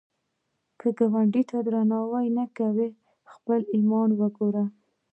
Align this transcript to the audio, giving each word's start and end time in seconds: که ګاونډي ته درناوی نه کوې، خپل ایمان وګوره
که 0.79 0.87
ګاونډي 0.97 1.43
ته 1.49 1.57
درناوی 1.65 2.27
نه 2.37 2.45
کوې، 2.57 2.89
خپل 3.33 3.59
ایمان 3.75 4.09
وګوره 4.19 4.65